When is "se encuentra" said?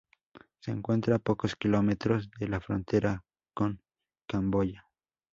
0.61-1.17